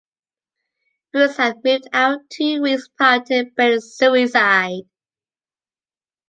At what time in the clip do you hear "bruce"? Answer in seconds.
1.11-1.37